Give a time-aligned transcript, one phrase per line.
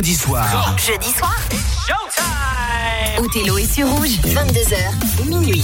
[0.00, 0.76] Jeudi soir.
[0.78, 1.36] Jeudi soir.
[1.86, 3.22] Showtime.
[3.22, 4.18] Othello est sur Rouge.
[4.24, 5.62] 22h minuit.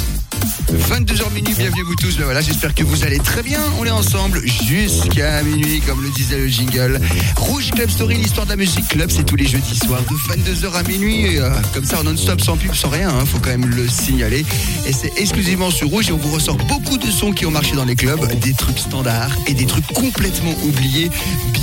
[0.72, 2.18] 22h minuit, bienvenue à vous tous.
[2.18, 3.60] Ben voilà, j'espère que vous allez très bien.
[3.78, 7.00] On est ensemble jusqu'à minuit, comme le disait le jingle.
[7.36, 10.72] Rouge Club Story, l'histoire de la musique club, c'est tous les jeudis soirs de 22h
[10.72, 11.38] à minuit.
[11.38, 13.08] Euh, comme ça, non-stop, sans pub, sans rien.
[13.08, 14.44] Hein, faut quand même le signaler.
[14.86, 17.74] Et c'est exclusivement sur Rouge et on vous ressort beaucoup de sons qui ont marché
[17.74, 21.10] dans les clubs, des trucs standards et des trucs complètement oubliés,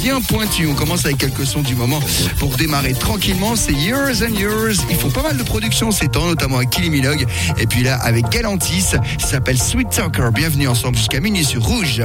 [0.03, 0.67] bien pointus.
[0.69, 2.01] On commence avec quelques sons du moment
[2.37, 3.55] pour démarrer tranquillement.
[3.55, 4.75] C'est Years and Years.
[4.89, 7.25] Ils font pas mal de productions ces temps, notamment avec Killy Minogue.
[7.57, 8.85] Et puis là, avec Galantis,
[9.17, 10.29] s'appelle Sweet Talker.
[10.33, 12.03] Bienvenue ensemble jusqu'à minuit sur Rouge.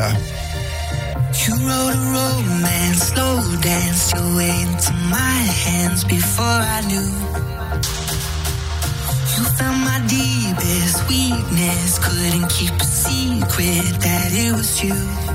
[12.01, 15.28] Couldn't keep a secret that it was you.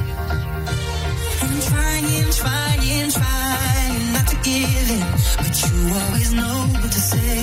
[2.35, 5.05] Trying, trying not to give in,
[5.37, 7.37] but you always know what to say.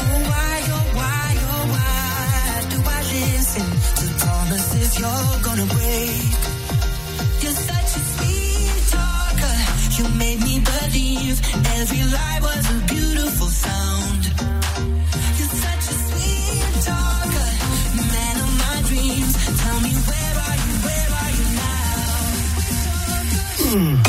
[0.00, 3.66] Oh, why, oh, why, oh, why do I listen
[3.98, 6.30] to promises you're gonna break?
[7.42, 9.56] You're such a sweet talker.
[9.96, 11.36] You made me believe
[11.78, 14.22] every lie was a beautiful sound.
[15.38, 17.17] You're such a sweet talker,
[23.68, 24.07] Mm.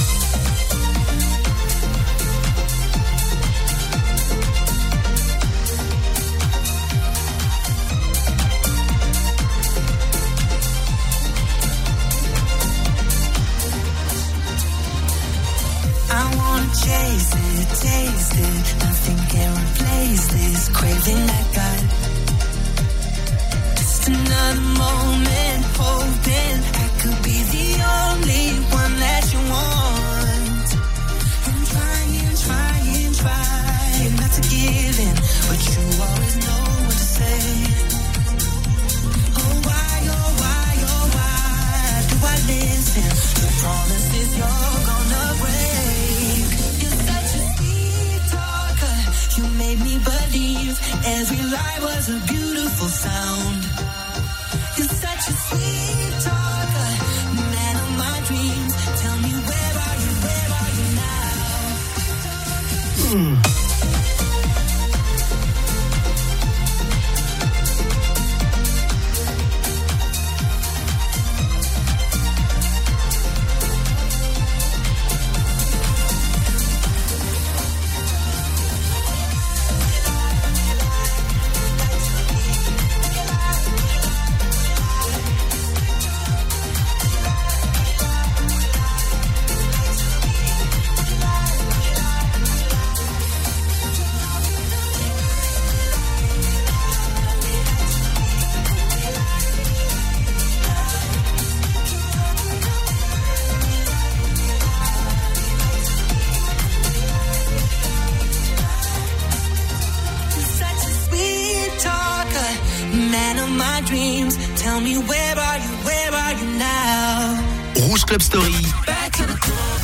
[118.10, 118.56] Club Story.
[118.88, 119.82] Back to the club.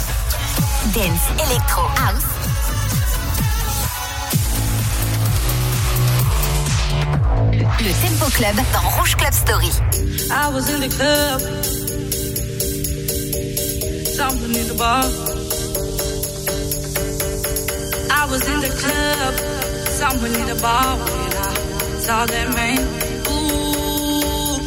[0.96, 2.26] Dance, Electro, House.
[7.86, 9.70] Le Tempo Club dans Rouge Club Story.
[10.32, 11.40] I was in the club.
[14.08, 15.04] Something in the bar.
[18.10, 19.36] I was in the club.
[20.00, 21.54] Something in the bar when I
[22.00, 22.80] saw that man.
[23.30, 24.58] Ooh.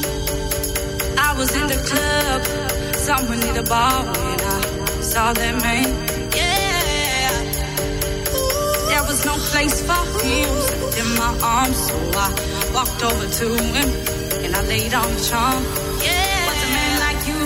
[1.19, 2.68] I was in the club.
[3.09, 5.89] Something in the bar when I saw that man.
[6.37, 7.33] Yeah.
[8.91, 10.51] There was no place for him
[11.01, 12.29] in my arms, so I
[12.75, 13.89] walked over to him
[14.45, 15.63] and I laid on the charm.
[16.05, 17.41] Yeah, what's a man like you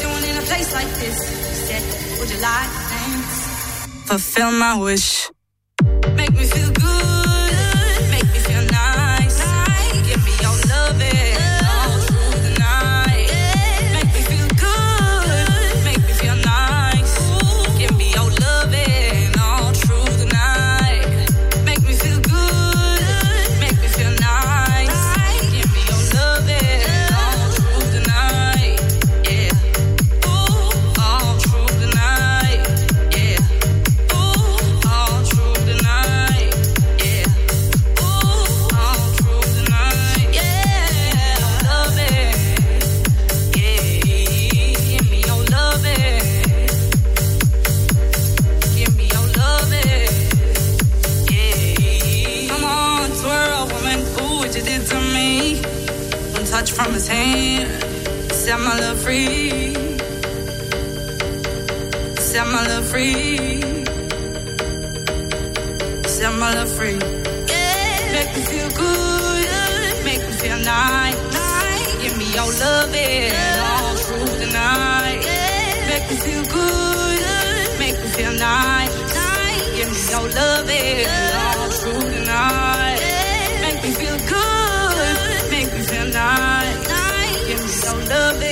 [0.00, 1.18] doing in a place like this?
[1.50, 1.82] He said,
[2.18, 4.08] Would you like to dance?
[4.08, 5.28] Fulfill my wish.
[66.78, 66.98] free.
[67.50, 68.14] Yeah.
[68.14, 71.18] Make me feel good, make me feel nice.
[71.34, 71.94] nice.
[72.02, 73.34] Give me your love, it
[73.68, 75.20] all through the night.
[75.26, 75.90] Yeah.
[75.90, 78.94] Make me feel good, make me feel nice.
[79.20, 79.66] nice.
[79.76, 81.08] Give me your love, it
[81.42, 82.98] all through the night.
[83.02, 83.64] Yeah.
[83.64, 86.78] Make me feel good, make me feel nice.
[86.94, 87.46] nice.
[87.48, 88.42] Give me your love,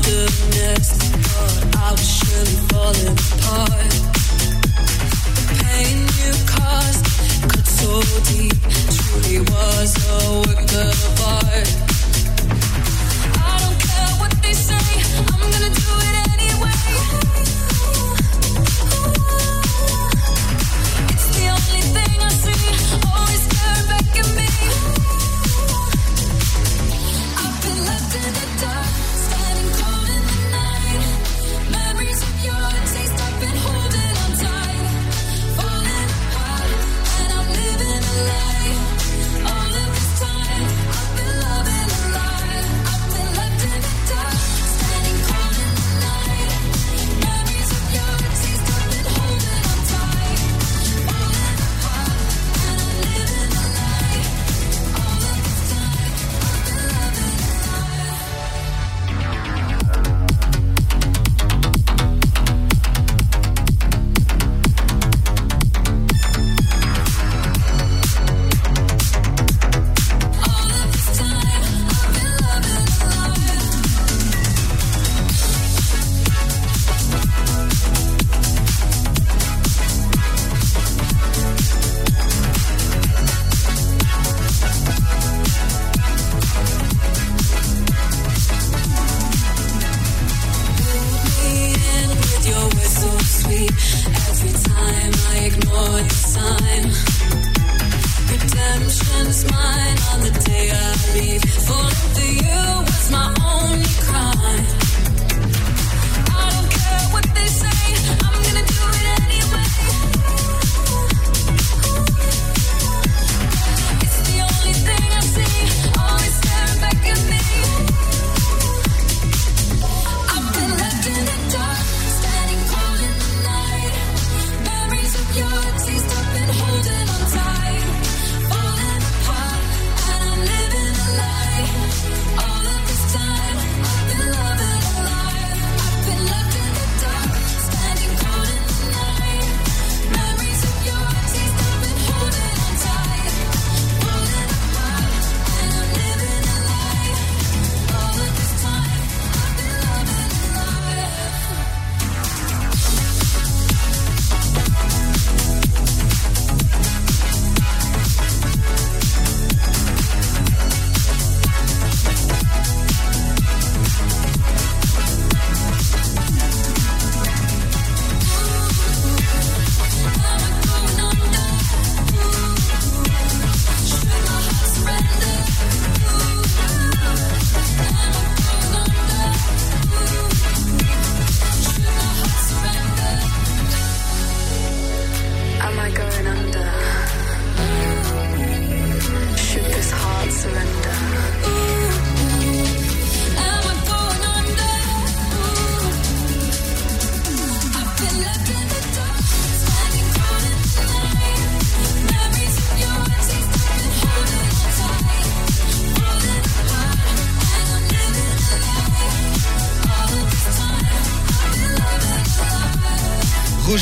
[0.00, 3.92] Thought I was surely falling apart.
[5.34, 7.04] The pain you caused
[7.50, 7.90] cut so
[8.30, 8.54] deep,
[8.94, 11.68] truly was a work of art.
[13.34, 14.86] I don't care what they say,
[15.18, 16.07] I'm gonna do it.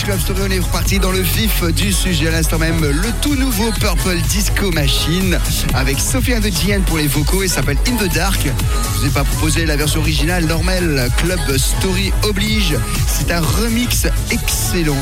[0.07, 0.41] Club Story.
[0.47, 2.81] On est reparti dans le vif du sujet à l'instant même.
[2.81, 5.37] Le tout nouveau Purple Disco Machine
[5.75, 8.41] avec Sophia de Gien pour les vocaux et s'appelle In the Dark.
[8.43, 11.09] Je ne vous ai pas proposé la version originale normale.
[11.19, 12.77] Club Story oblige.
[13.09, 14.95] C'est un remix excellent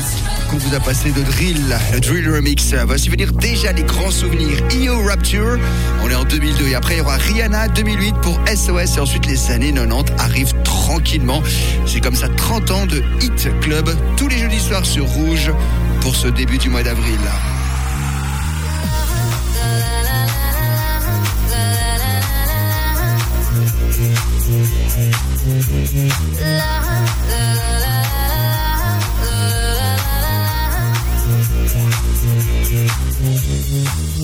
[0.49, 2.73] qu'on vous a passé de drill, le drill remix.
[2.85, 4.59] Voici venir déjà les grands souvenirs.
[4.71, 5.57] EO Rapture,
[6.03, 9.25] on est en 2002 et après il y aura Rihanna 2008 pour SOS et ensuite
[9.25, 11.41] les années 90 arrivent tranquillement.
[11.85, 15.51] C'est comme ça 30 ans de Hit Club tous les jeudis soirs sur Rouge
[16.01, 17.19] pour ce début du mois d'avril.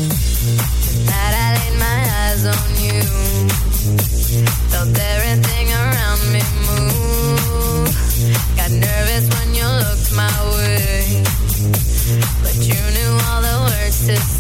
[0.02, 3.02] I laid my eyes on you.
[4.72, 7.94] Felt everything around me move.
[8.58, 11.24] Got nervous when you looked my way.
[12.42, 13.62] But you knew all the
[14.08, 14.31] to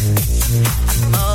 [0.00, 1.27] Oh.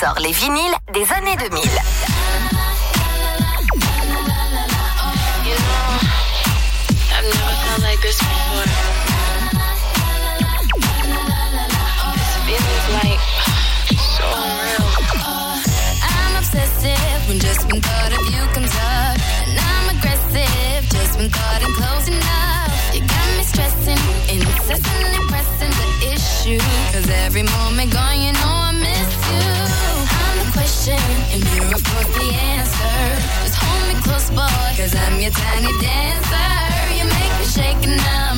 [0.00, 1.89] ressort les vinyles des années 2000.
[35.20, 36.96] I'm your tiny dancer.
[36.96, 38.29] You make me shake now.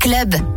[0.00, 0.53] clubs.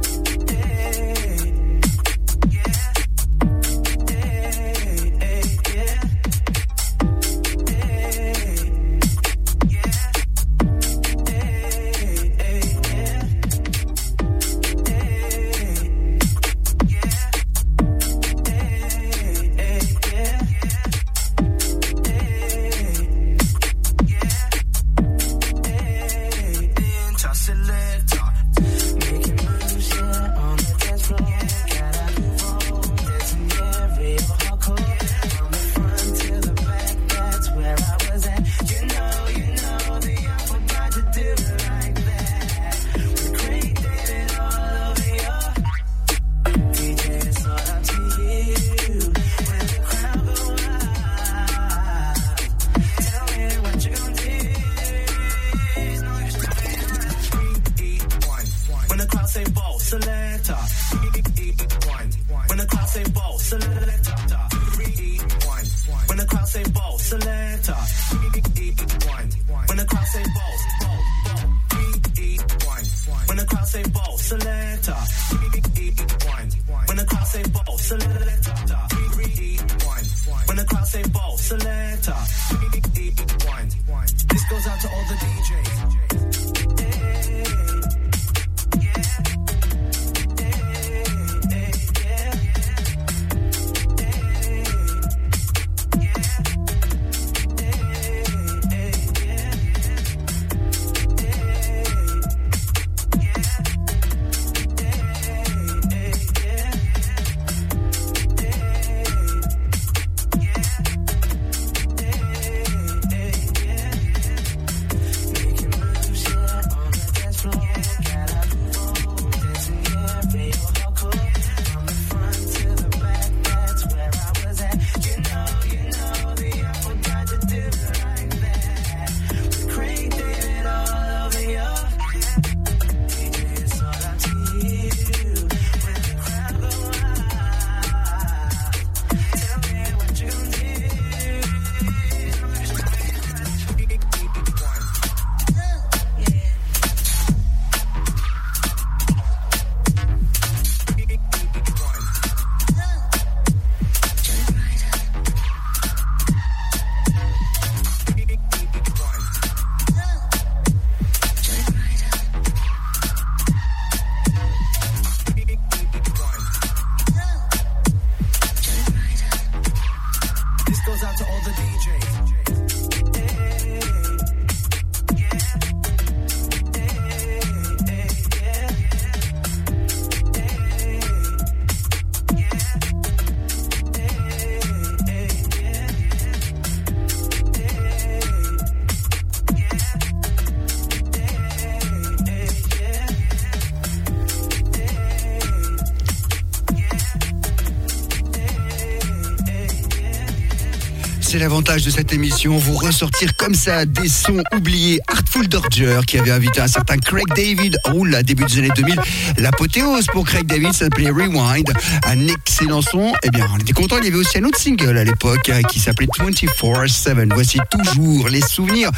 [201.37, 204.99] C'est l'avantage de cette émission, vous ressortir comme ça des sons oubliés.
[205.07, 208.99] Artful Dodger qui avait invité un certain Craig David, oh là, début des années 2000.
[209.37, 211.71] L'apothéose pour Craig David, s'appelait Rewind,
[212.07, 213.13] un excellent son.
[213.21, 215.61] Eh bien, on était content, il y avait aussi un autre single à l'époque hein,
[215.61, 217.31] qui s'appelait 24-7.
[217.33, 218.89] Voici toujours les souvenirs.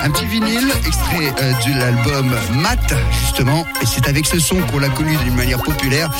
[0.00, 2.32] Un petit vinyle, extrait euh, de l'album
[2.62, 3.66] Matt, justement.
[3.82, 6.12] Et c'est avec ce son qu'on l'a connu d'une manière populaire.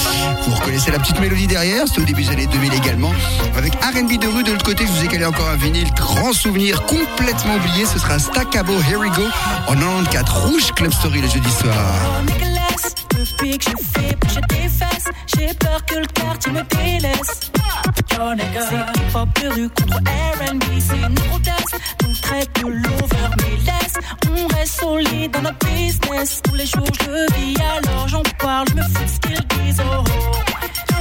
[0.45, 3.13] Vous reconnaissez la petite mélodie derrière, c'était au début des années 2000 également.
[3.57, 6.33] Avec R&B de rue de l'autre côté, je vous ai calé encore un vinyle, grand
[6.33, 7.87] souvenir, complètement oublié.
[7.87, 9.25] Ce sera Staccabo Here We Go
[9.69, 11.75] en 94 Rouge Club Story le jeudi soir.
[11.75, 12.39] Oh.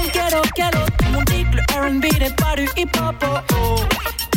[0.02, 3.16] Le ghetto, ghetto, le monde dit que le R&B n'est pas du hip-hop.
[3.24, 3.76] Oh, oh.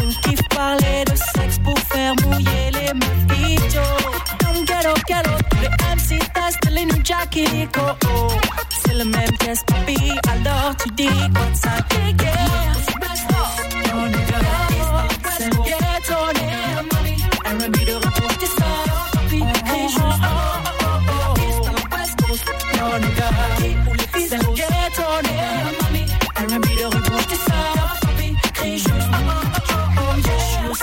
[0.03, 3.81] On kiffe parler de sexe pour faire mouiller les meufs idiots.
[4.40, 7.81] Dans ghetto, ghetto, les MC testent les new Jackie Rico.
[8.07, 8.29] Oh,
[8.85, 9.96] c'est le même pièce, papi.
[10.33, 12.23] Alors tu dis quoi de ça, kick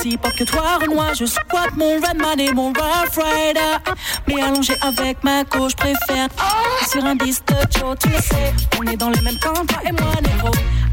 [0.08, 1.14] aussi pop que toi, Renoir.
[1.14, 3.78] Je squatte mon Redman et mon Rough Rider.
[4.28, 6.28] Mais allongé avec ma gauche, préfère.
[6.90, 8.54] Sur un disque de Joe, tu sais.
[8.80, 10.52] On est dans le même camp, toi et moi, négro.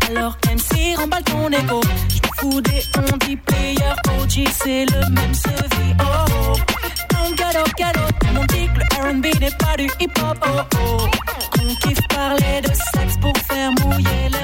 [0.08, 1.80] Alors, MC, remballe ton ego.
[2.08, 3.94] Je fous des on player.
[4.20, 5.94] OG, c'est le même vie.
[6.00, 6.56] Oh, oh.
[7.10, 10.38] Tout le monde dit que le RB n'est pas du hip hop.
[10.46, 11.06] Oh, oh.
[11.60, 14.43] On kiffe parler de sexe pour faire mouiller leur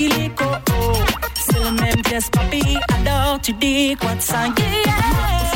[0.00, 0.46] Kilico.
[0.46, 0.92] Oh.
[1.34, 5.49] C'est la même pièce, What's alors tu dis quoi de.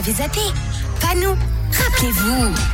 [0.00, 0.22] L'avez
[1.00, 1.36] Pas nous.
[1.72, 2.69] Rappelez-vous.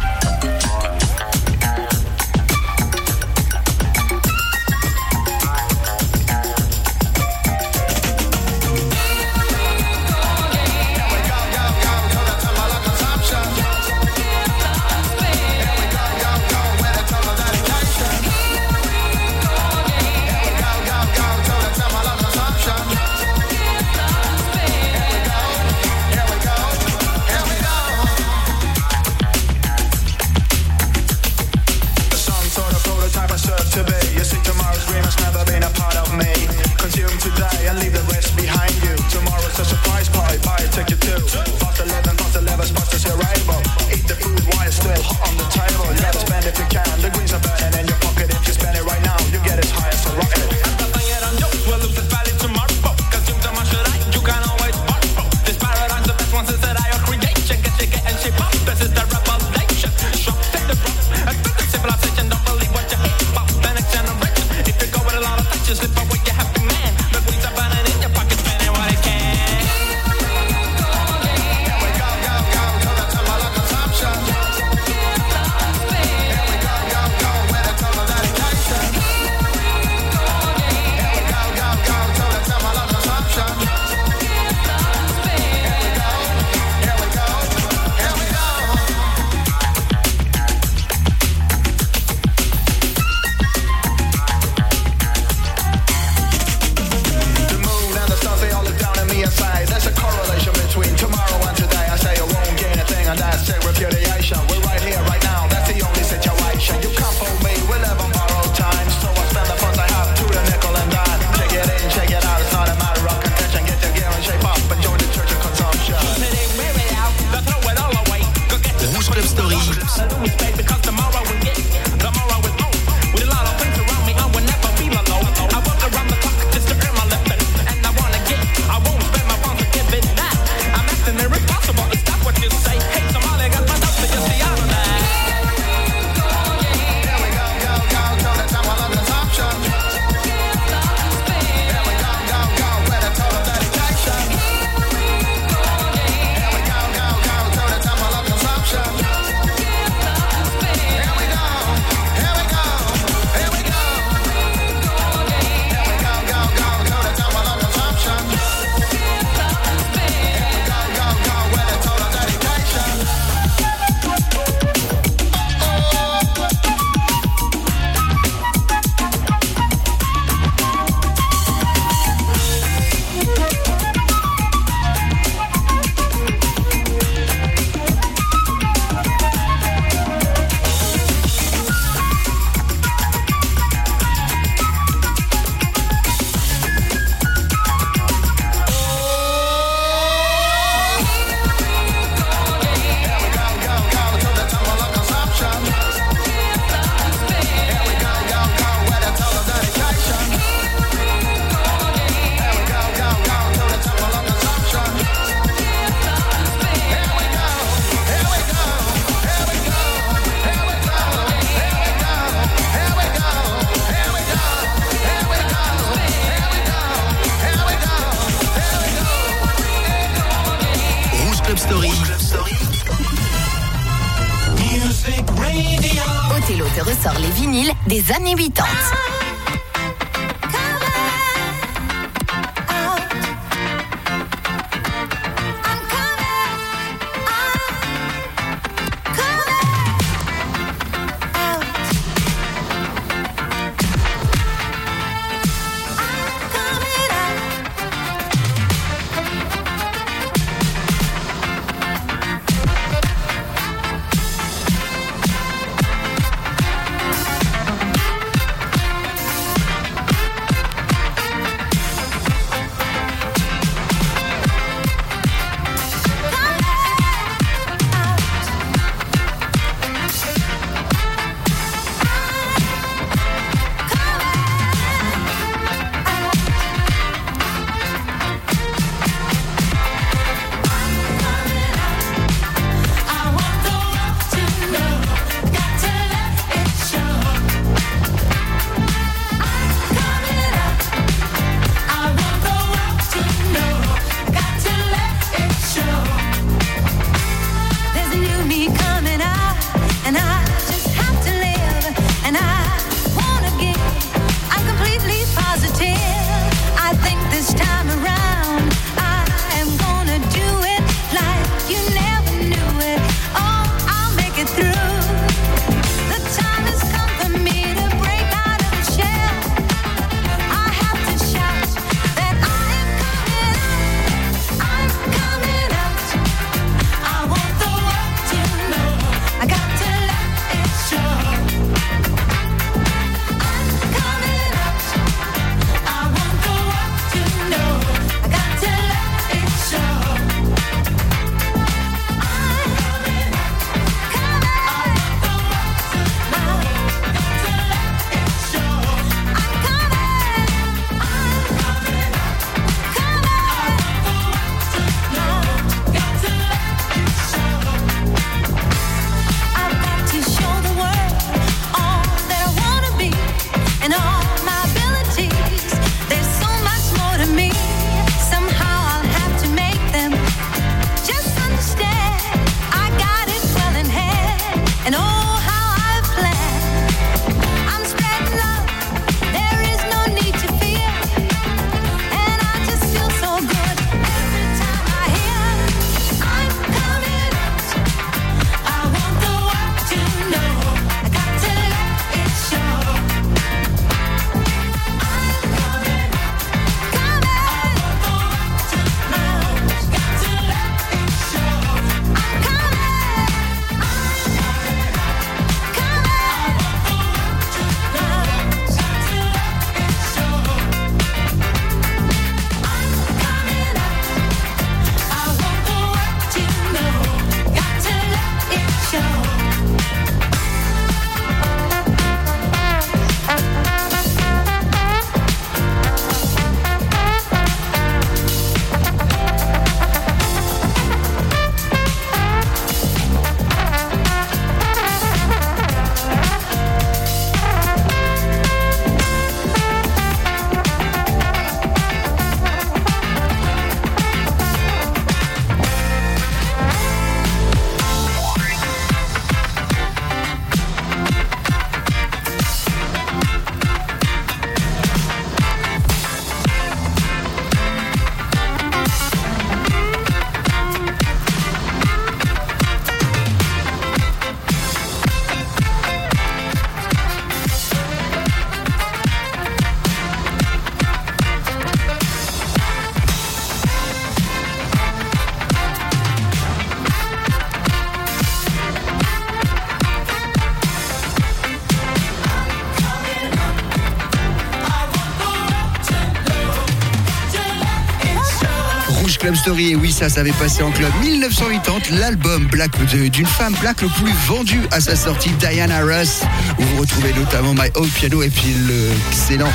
[489.26, 489.72] Club Story.
[489.72, 490.92] Et oui, ça, ça avait passé en club.
[491.02, 492.70] 1980, l'album Black
[493.10, 496.20] d'une femme black le plus vendu à sa sortie, Diana Russ,
[496.60, 499.50] où vous retrouvez notamment My Old Piano et puis l'excellent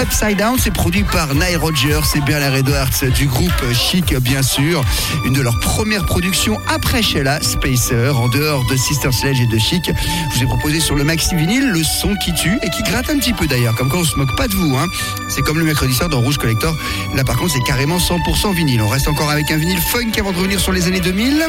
[0.00, 0.60] Upside Down.
[0.62, 4.84] C'est produit par Nile Rogers et Bernard Edwards du groupe Chic, bien sûr.
[5.24, 9.58] Une de leurs premières productions après Sheila Spacer, en dehors de Sister Sledge et de
[9.58, 9.90] Chic.
[10.30, 13.10] Je vous ai proposé sur le maxi vinyle le son qui tue et qui gratte
[13.10, 13.74] un petit peu d'ailleurs.
[13.74, 14.86] Comme quand on se moque pas de vous, hein.
[15.28, 16.76] C'est comme le mercredi soir dans Rouge Collector.
[17.16, 18.80] Là, par contre, c'est carrément 100% vinyle.
[18.82, 21.42] On reste en encore avec un vinyle funk avant de revenir sur les années 2000.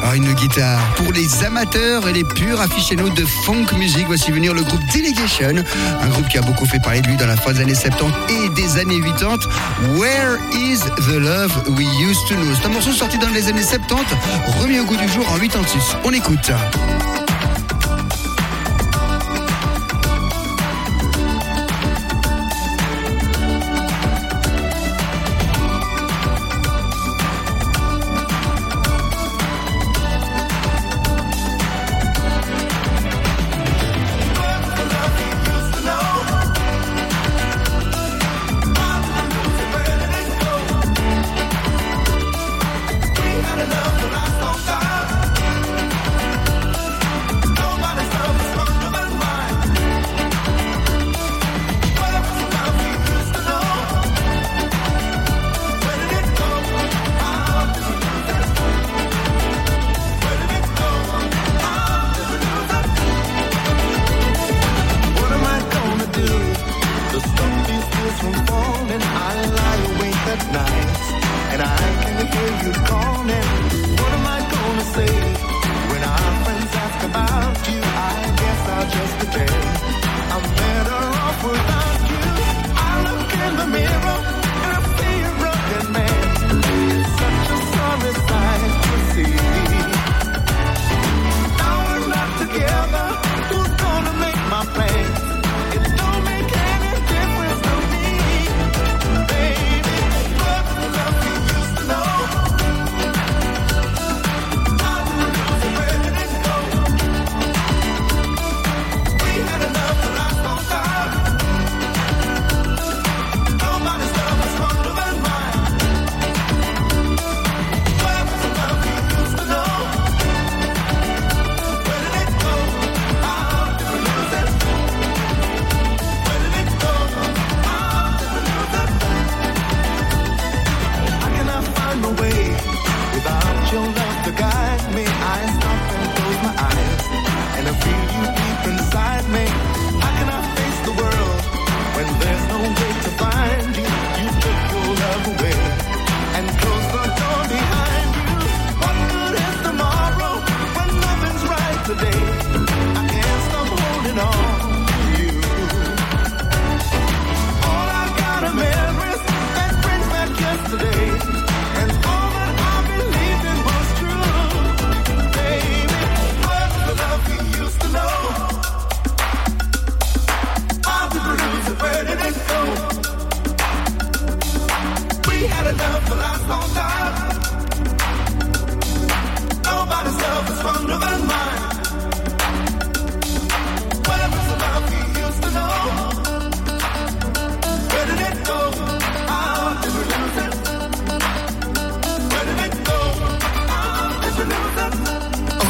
[0.00, 4.04] Alors une guitare pour les amateurs et les purs aficionados de funk music.
[4.06, 5.64] Voici venir le groupe Delegation,
[6.00, 8.14] un groupe qui a beaucoup fait parler de lui dans la fin des années 70
[8.32, 9.38] et des années 80.
[9.96, 13.64] Where is the love we used to know C'est un morceau sorti dans les années
[13.64, 13.96] 70,
[14.60, 15.96] remis au goût du jour en 86.
[16.04, 16.52] On écoute.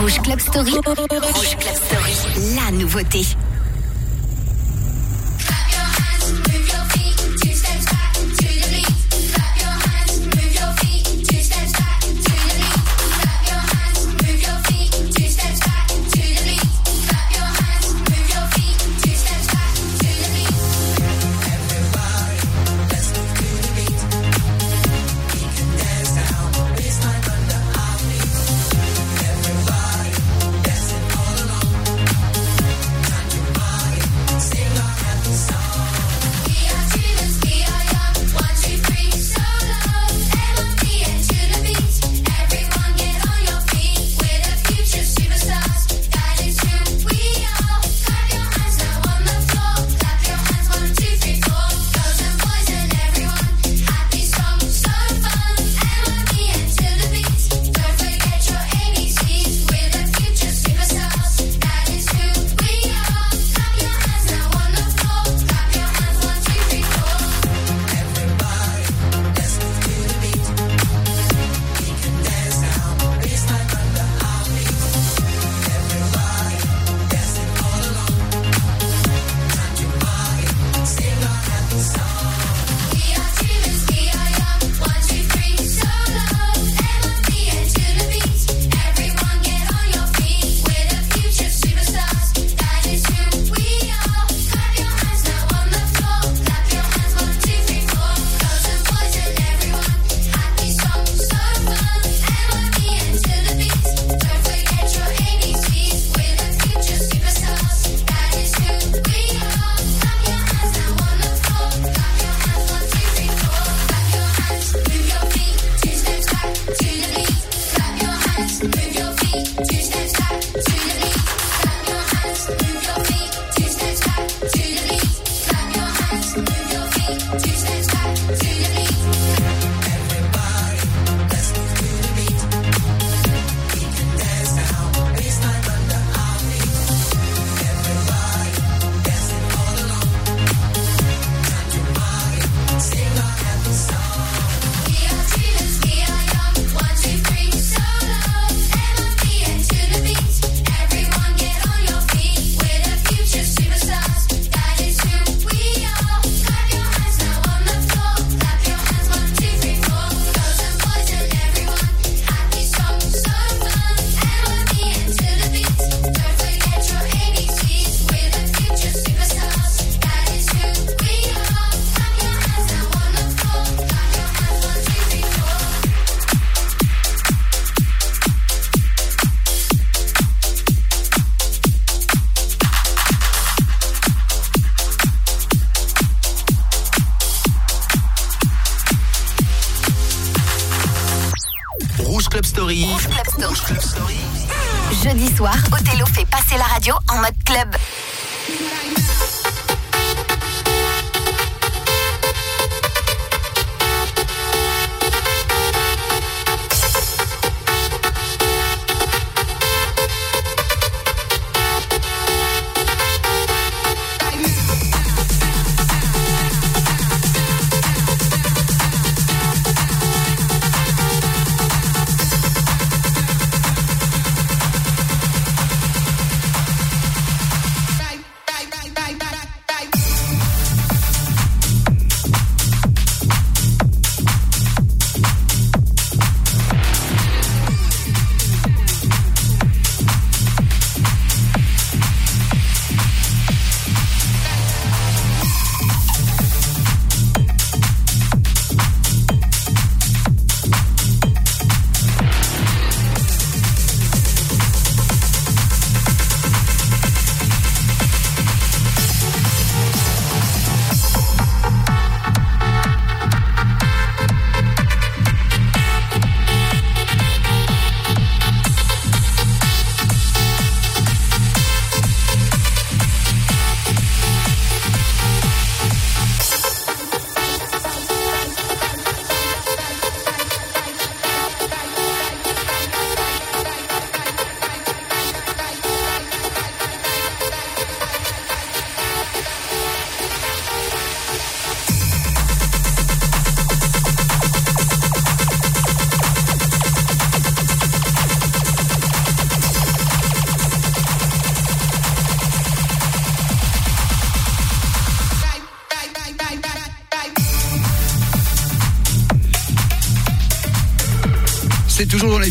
[0.05, 0.73] Rouge Club Story.
[0.73, 2.55] Rouge Club Story.
[2.57, 3.23] La nouveauté.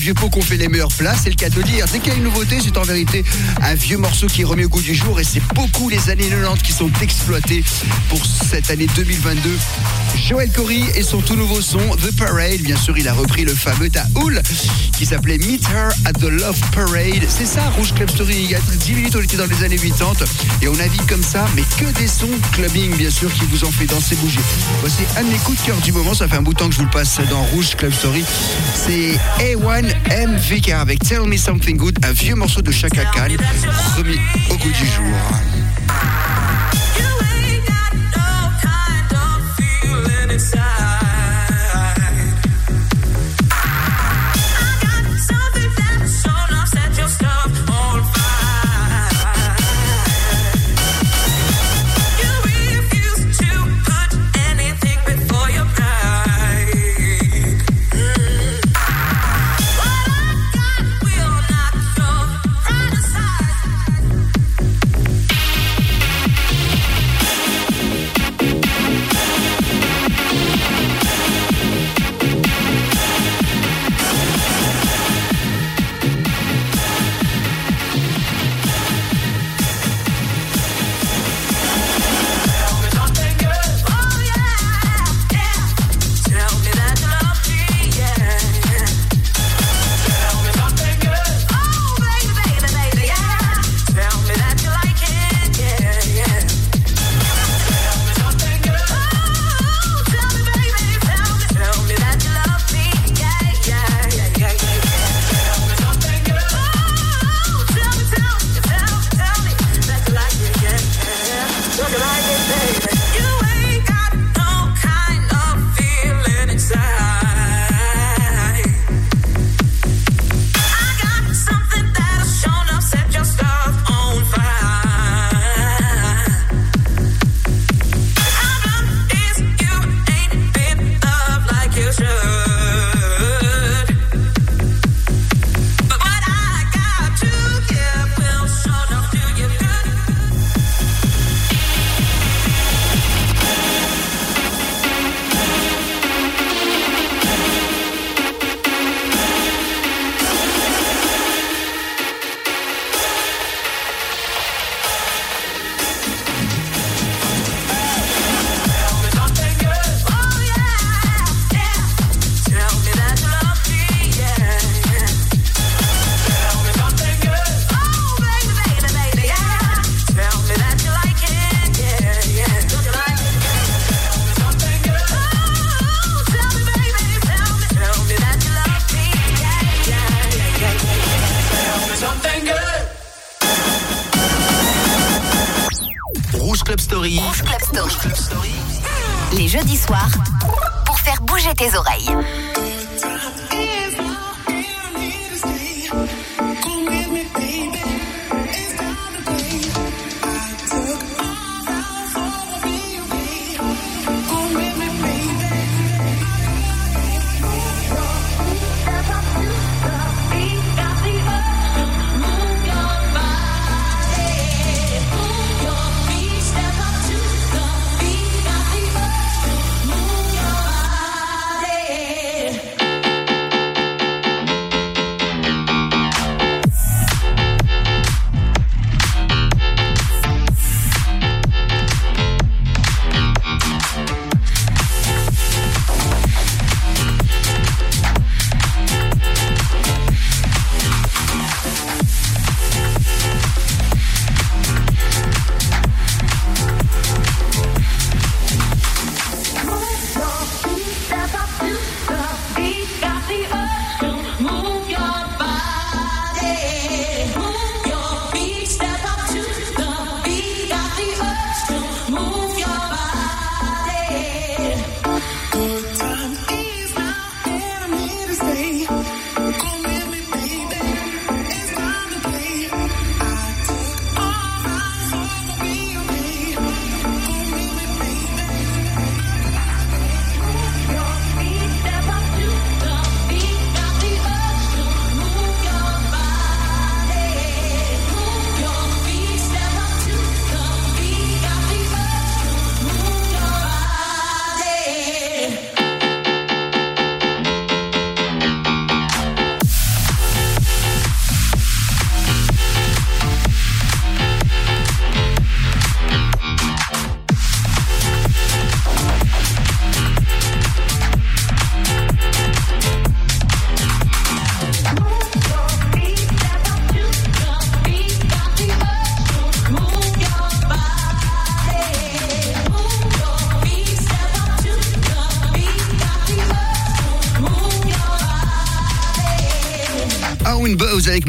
[0.03, 1.61] Vieux pots qu'on fait les meilleures places, c'est le cas de.
[1.61, 3.23] Dès qu'il y a une nouveauté, c'est en vérité
[3.61, 6.27] un vieux morceau qui est remis au goût du jour et c'est beaucoup les années
[6.27, 7.63] 90 qui sont exploitées
[8.09, 9.49] pour cette année 2022.
[10.15, 13.53] Joel Corey et son tout nouveau son The Parade, bien sûr, il a repris le
[13.53, 14.41] fameux Taoul
[14.97, 17.25] qui s'appelait Meet Her at the Love Parade.
[17.27, 18.35] C'est ça, Rouge Club Story.
[18.43, 20.25] Il y a 10 minutes, on était dans les années 80
[20.61, 23.71] et on navigue comme ça, mais que des sons clubbing, bien sûr, qui vous en
[23.71, 24.39] fait danser, bouger.
[24.81, 26.13] Voici un de mes coups de cœur du moment.
[26.13, 28.23] Ça fait un bout de temps que je vous le passe dans Rouge Club Story.
[28.75, 29.85] C'est A1
[30.27, 33.27] MVK avec Tell Me Something Good, un vieux morceau de Chaka Khan,
[33.97, 34.17] remis
[34.49, 35.13] au goût du jour.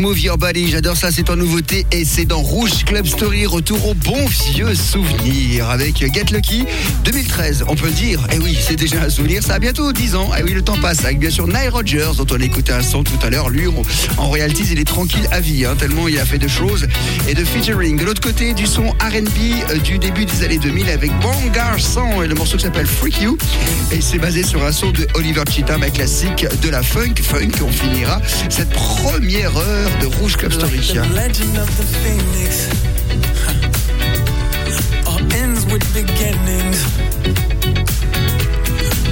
[0.04, 0.70] Move Your Body.
[0.70, 3.46] J'adore ça, c'est en nouveauté et c'est dans Rouge Club Story.
[3.46, 6.66] Retour au bon vieux souvenir avec Get Lucky
[7.04, 7.64] 2013.
[7.68, 8.20] On peut le dire.
[8.30, 9.42] Eh oui, c'est déjà un souvenir.
[9.42, 10.30] Ça a bientôt 10 ans.
[10.38, 11.06] Eh oui, le temps passe.
[11.06, 13.48] Avec bien sûr Nile Rogers, dont on a écouté un son tout à l'heure.
[13.48, 13.66] Lui,
[14.18, 16.86] en royalties, il est tranquille à vie, hein, tellement il a fait de choses
[17.26, 17.98] et de featuring.
[17.98, 22.20] De l'autre côté, du son RB euh, du début des années 2000 avec Bon Garçon
[22.22, 23.38] et le morceau qui s'appelle Freak You.
[23.90, 27.14] Et c'est basé sur un son de Oliver Cheetham, un classique de la funk.
[27.22, 30.36] Funk, on finira cette première heure de Rouge
[35.74, 36.80] with beginnings.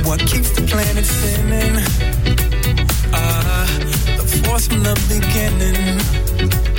[0.07, 1.83] What keeps the planet spinning?
[3.13, 3.67] Ah,
[4.17, 6.72] the force from the beginning.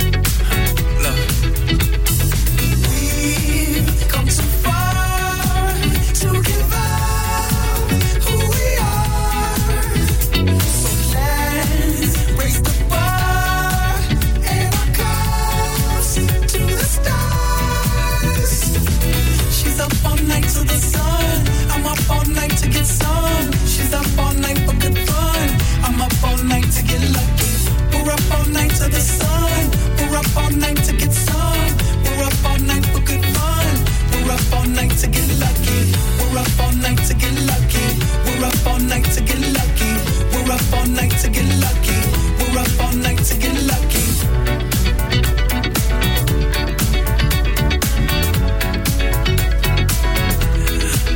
[41.24, 41.98] To get lucky.
[42.38, 44.06] We're up all night to get lucky.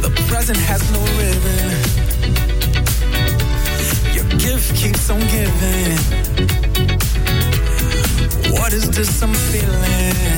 [0.05, 1.77] The present has no ribbon.
[4.17, 5.99] Your gift keeps on giving.
[8.59, 10.38] What is this I'm feeling?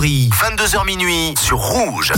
[0.00, 2.14] 22h minuit sur Rouge.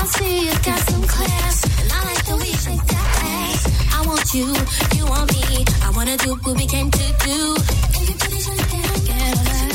[0.00, 3.62] I see you got some class, and I like the way you shake that ass.
[3.94, 4.46] I want you,
[4.96, 5.64] you want me.
[5.82, 7.56] I wanna do what we came to do.
[8.00, 9.69] Everybody's just get.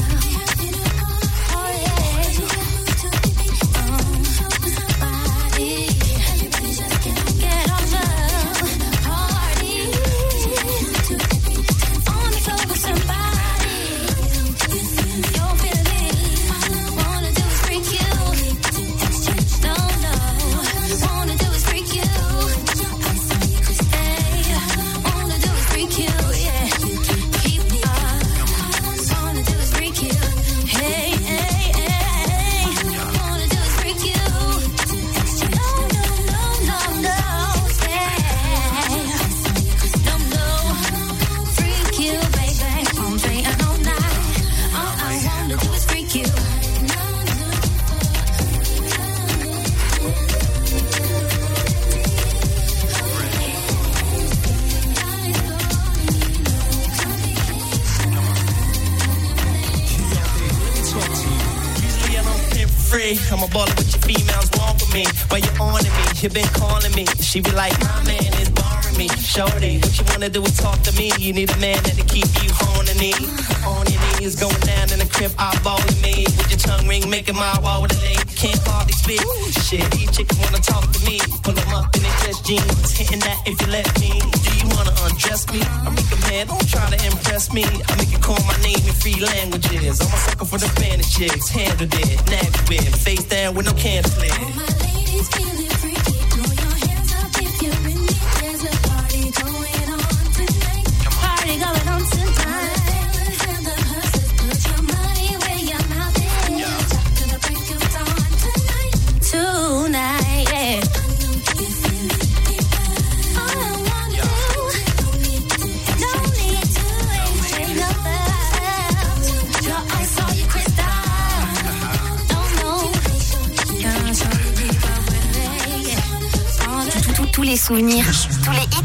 [67.36, 69.10] She be like, my man is barring me.
[69.20, 71.12] Shorty, what you wanna do is talk to me.
[71.20, 73.12] You need a man that'll keep you on the knee.
[73.68, 76.24] On your knees, going down in the crib, eyeballing me.
[76.40, 78.24] With your tongue ring, making my wall with a lady.
[78.40, 79.20] Can't hardly speak.
[79.68, 81.20] Shit, these chicks wanna talk to me.
[81.44, 82.96] Pull them up in their dress jeans.
[82.96, 84.16] Hitting that if you let me.
[84.16, 85.60] Do you wanna undress me?
[85.60, 87.68] I make a man, don't try to impress me.
[87.68, 90.00] I make you call my name in free languages.
[90.00, 91.52] I'm a sucker for the Spanish chicks.
[91.52, 92.96] Handled it, nabbed with.
[92.96, 94.32] Face down with no candle lit.
[94.56, 95.65] My Ladies feeling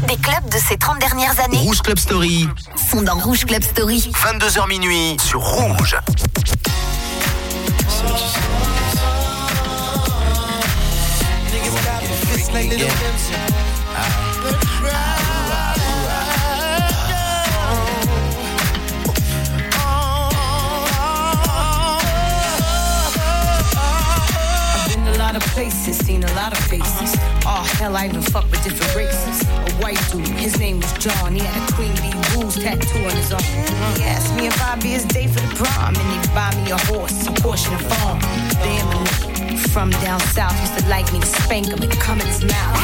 [0.07, 2.47] des clubs de ces 30 dernières années Rouge Club Story,
[2.89, 4.11] sont dans Rouge Club Story.
[4.13, 5.97] 22h minuit sur Rouge.
[27.81, 29.41] Hell, I even fuck with different races.
[29.41, 31.33] A white dude, his name was John.
[31.33, 33.43] He had a Queen Bee Rules tattoo on his arm.
[33.95, 36.69] He asked me if I'd be his day for the prom, and he'd buy me
[36.69, 38.19] a horse, a and a farm.
[38.61, 39.30] Damn,
[39.69, 42.77] from down south used to like me to spank him and come in his mouth.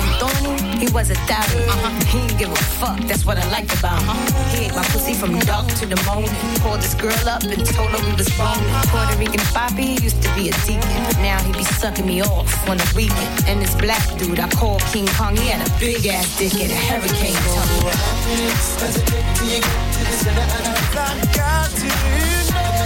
[0.00, 1.62] And Thorny, he was a thousand.
[2.06, 2.98] He didn't give a fuck.
[3.00, 4.16] That's what I liked about him.
[4.50, 6.30] He ate my pussy from dark to the morning.
[6.60, 8.68] Called this girl up and told her we was boning.
[8.90, 11.02] Puerto Rican Poppy used to be a deacon.
[11.06, 13.44] But now he be sucking me off on the weekend.
[13.46, 16.72] And this black dude I call King Kong, he had a big ass dick and
[16.72, 17.36] a hurricane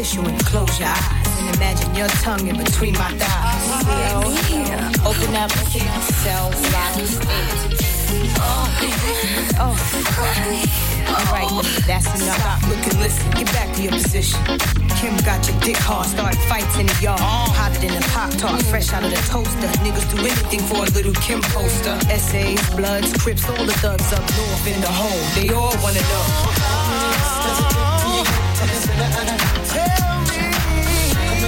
[0.00, 1.28] tissue and close your eyes.
[1.38, 3.64] And imagine your tongue in between my thighs.
[4.48, 5.04] Yeah.
[5.04, 5.50] Open up,
[6.24, 7.04] cell slide.
[9.60, 9.76] Oh,
[11.12, 11.52] alright,
[11.86, 12.40] that's enough.
[12.40, 13.30] Stop, look and listen.
[13.32, 14.40] Get back to your position.
[14.96, 17.20] Kim got your dick hard, start fights in the yard.
[17.20, 19.68] Hotter than a pop tart, fresh out of the toaster.
[19.84, 21.98] Niggas do anything for a little Kim poster.
[22.08, 25.22] Essays, bloods, crips, all the thugs up north in the hole.
[25.36, 26.70] They all wanna know.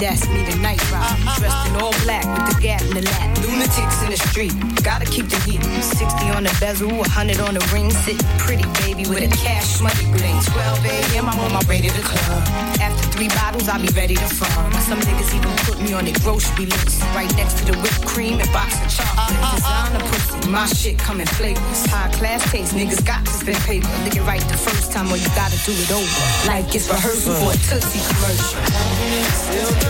[0.00, 1.20] that's me the night ride.
[1.36, 3.36] Dressed in all black with the gap in the lap.
[3.44, 5.60] Lunatics in the street, gotta keep the heat.
[5.60, 7.90] 60 on the bezel, 100 on the ring.
[7.90, 10.40] Sitting pretty baby with a cash money bling.
[10.40, 11.28] 12 a.m.
[11.28, 12.42] I'm on my way to the club.
[12.80, 14.72] After three bottles, I'll be ready to farm.
[14.88, 17.04] Some niggas even put me on their grocery list.
[17.12, 19.36] Right next to the whipped cream and box of chocolate.
[19.52, 21.84] Designer pussy, my shit coming flavors.
[21.92, 23.88] High class taste, niggas got to spend paper.
[24.04, 26.48] Lick it right the first time, or you gotta do it over.
[26.48, 29.89] Like it's rehearsal for a Tootsie commercial.